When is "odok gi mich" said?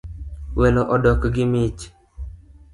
0.95-1.81